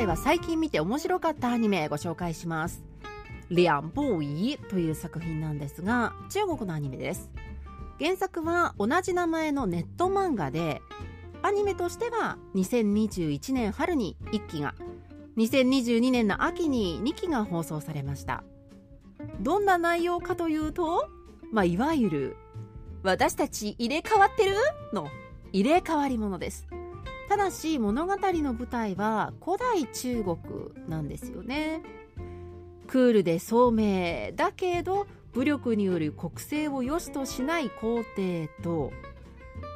[0.00, 2.82] 回は最近見て面白かったアニメご紹介します。
[3.50, 7.30] 两不疑という作品なんですが中国のアニメです。
[7.98, 10.80] 原作は同じ名前のネット漫画で
[11.42, 14.74] アニメとしては2021年春に1期が
[15.36, 18.42] 2022年の秋に2期が放送されました。
[19.40, 21.10] どんな内容かというと、
[21.52, 22.36] まあ、いわゆる
[23.02, 24.54] 私たち入れ替わってる？
[24.94, 25.08] の
[25.52, 26.66] 入れ替わり者です。
[27.30, 30.36] ただし物語の舞台は古代中国
[30.88, 31.80] なんですよね。
[32.88, 38.90] クールで聡明だけど武力による国政を良しとしない皇帝と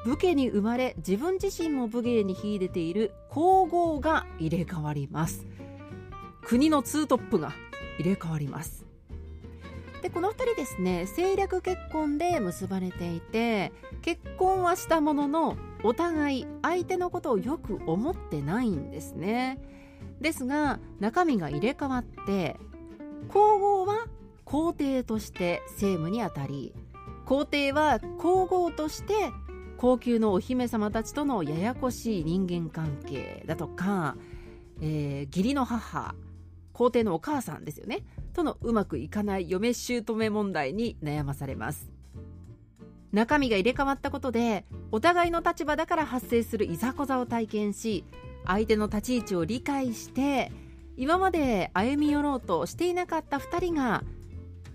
[0.04, 5.46] 武家に生まれ自分自身も武芸に秀でている皇后が入れ替わります。
[6.42, 7.52] 国のツートップが
[8.00, 8.84] 入れ替わります。
[10.02, 13.70] でこの2人ですね政略結婚で結ばれていて
[14.02, 19.60] 結婚はしたもののお互い相手のことをよく思ってないんですね。
[20.20, 22.56] ですが中身が入れ替わって
[23.28, 24.06] 皇后は
[24.44, 26.74] 皇帝として政務にあたり
[27.26, 29.14] 皇帝は皇后として
[29.76, 34.16] 高級のお姫様たちとのややこしい人間関係だとか、
[34.80, 36.14] えー、義理の母
[36.72, 38.04] 皇帝のお母さんですよね。
[38.32, 41.93] とのうまくいかない嫁姑問題に悩まされます。
[43.14, 48.04] 中身が入れ替わったことでお互いの立場だから発生するいざこざを体験し
[48.44, 50.52] 相手の立ち位置を理解して
[50.96, 54.04] 今まで歩み寄ろうとしていなかった2人が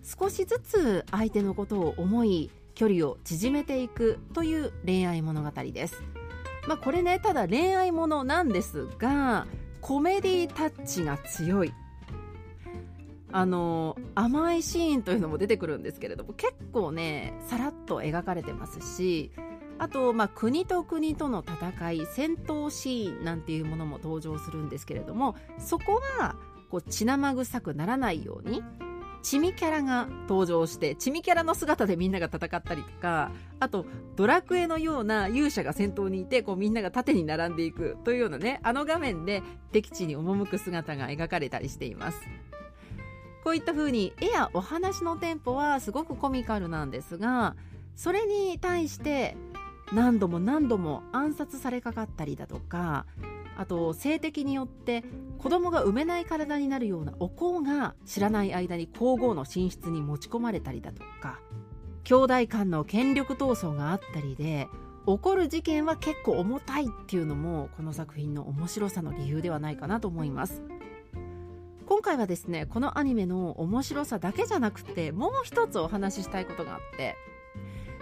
[0.03, 6.01] 少しずつ相手のことを思い距離を縮めていくという恋愛物語です。
[6.67, 9.47] まあ、これねただ恋愛ものなんですが
[9.81, 11.73] コメディタッチが強い
[13.31, 19.31] あの甘いシーンというのも出てくるんですけれども結構ねさらっと描かれてますし
[19.77, 26.35] あと、まあ、国と国との戦い戦闘シーンなんていうものも登場するんですけれどもそこは
[26.69, 28.61] こう血生臭くならないように
[29.21, 33.85] チミキャラが登場してチミキャラの姿でみんなが戦ったりとかあと
[34.15, 42.19] ドラクエのような勇者が先頭にいてこうみんなが縦に並んでいくというようなねあの画面で敵地に赴く姿が描かれたりしています。
[43.49, 47.55] こういった風に絵やお話のテンポはすごくコミカルなんですが
[47.95, 49.35] それに対して
[49.91, 53.07] 何度も何度も暗殺されかかったりだとか
[53.57, 55.03] あと性的によって
[55.39, 61.39] 子供が産めない体になるようなお香が知らない間に皇后の寝室に持ち込まれたりだとか
[62.03, 64.67] 兄弟間の権力闘争があったりで
[65.07, 70.61] 起こる事件は結構重たいっていうのもこの作品の面白さの理由ではないかなと思います。
[71.99, 77.17] 今回はですねこのアニメの面白さだけじゃなくてもう一つお話ししたいことがあって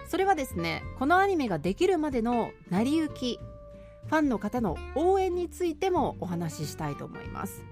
[0.06, 3.40] それはですねこのアニメができるまでの成り行き
[4.06, 7.64] ファンの方の応援についてもお話ししたいと思います。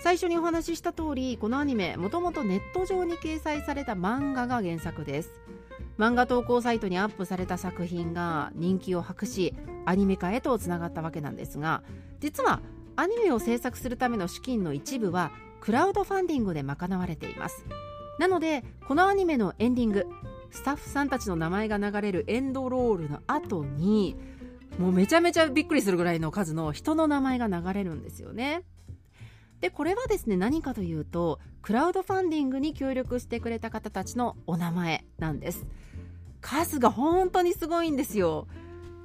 [0.00, 5.40] 最初にお話しした通りこのアニメもともとネット上に掲載された漫画が原作です。
[5.96, 9.54] 漫画投稿サイトにアップされた作品が人気を博し
[9.84, 11.84] アニメ化へとつながったわけなんですが
[12.18, 12.60] 実は
[12.96, 17.64] アニメを制作するための資金の一部はクラウドファンディングで賄われています。
[18.18, 20.06] なのでこのアニメのエンディング
[20.50, 24.16] スタッフさんたちの名前が流れるエンドロールの後に
[24.78, 28.62] もうめちゃめちゃびっくりするぐらいの数の人の名前が流れるんですよね。
[29.60, 35.66] でこれはですね何かというとクラウドファンディングに協力してくれた方たちのお名前なんです。
[36.40, 38.46] 数が本当にすごいんですよ。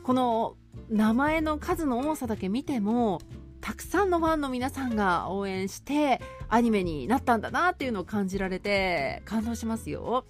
[0.04, 0.56] この
[0.90, 3.22] 名前の数の多さだけ見ても
[3.62, 10.26] たくさんのファンの皆さんが応援してアニメになったんだなっていうのを感じられて感動しますよ。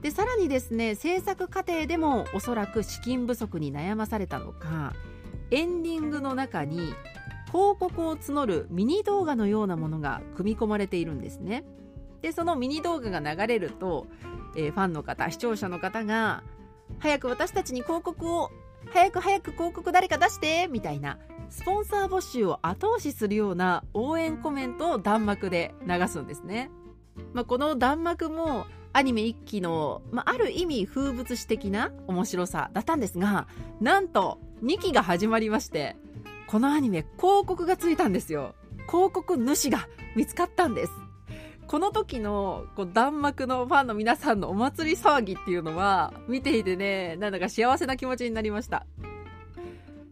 [0.00, 4.94] でさらにですね制作過程でもおそらく資金不足に悩まされたのか
[5.52, 6.94] エンディングの中に
[7.46, 11.64] 広告を募るミニ動画のようなものが組み込まれているんですね。
[12.20, 14.06] でそのミニ動画が流れると、
[14.56, 16.42] えー、ファンの方視聴者の方が
[16.98, 18.50] 早く私たちに広告を
[18.90, 21.18] 早く早く広告誰か出してみたいな
[21.52, 26.70] スポンサー募集を後押しするような応援コメントを弾幕で流すんですね。
[27.34, 28.64] まあ、この弾幕も
[28.94, 33.46] アニメ1期の、まあ、ある意味風物詩的な面白さだったんですが
[33.82, 35.96] なんと2期が始まりまして
[36.46, 38.54] このアニメ広告がついたんですよ。
[38.90, 40.92] 広告主が見つかったんです。
[41.66, 48.86] この時のこう弾幕のファンの皆さんのお祭り騒ぎっていうのは見ていてねなんだか幸せな気持ちになりました。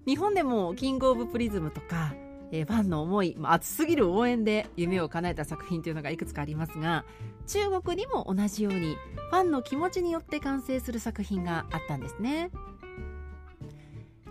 [0.06, 2.14] 日本でもキングオブプリズムとか
[2.52, 7.04] えー、ファンの思い、まあ、熱すぎる応援で夢を叶えた作品というのがいくつかありますが
[7.46, 8.96] 中国にも同じように
[9.30, 12.50] ファンの気持ちによって完成する作品があったんですね。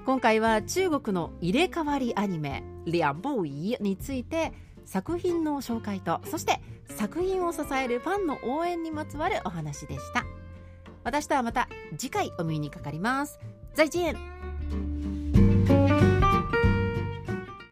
[0.06, 4.54] 今回は中国の入れ替わりアニメ「リアンボーイ」について
[4.86, 10.25] 作品の紹介とそして作品を支えるファンの応援にまつわるお話でした。
[11.04, 13.39] 私とはまた次回お耳にかかります。
[13.75, 15.19] 再见。